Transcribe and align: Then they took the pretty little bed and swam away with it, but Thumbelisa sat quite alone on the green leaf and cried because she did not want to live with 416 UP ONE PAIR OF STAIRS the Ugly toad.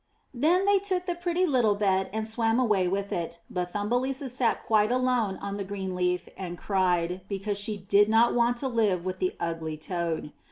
Then 0.33 0.65
they 0.65 0.79
took 0.79 1.05
the 1.05 1.13
pretty 1.13 1.45
little 1.45 1.75
bed 1.75 2.09
and 2.11 2.27
swam 2.27 2.59
away 2.59 2.87
with 2.87 3.11
it, 3.11 3.39
but 3.51 3.71
Thumbelisa 3.71 4.29
sat 4.29 4.65
quite 4.65 4.91
alone 4.91 5.37
on 5.37 5.57
the 5.57 5.63
green 5.63 5.93
leaf 5.93 6.27
and 6.35 6.57
cried 6.57 7.21
because 7.29 7.59
she 7.59 7.77
did 7.77 8.09
not 8.09 8.33
want 8.33 8.57
to 8.57 8.67
live 8.67 9.05
with 9.05 9.19
416 9.19 9.21
UP 9.21 9.29
ONE 9.29 9.29
PAIR 9.29 9.29
OF 9.29 9.59
STAIRS 9.59 9.89
the 9.89 9.93
Ugly 10.07 10.21
toad. 10.25 10.33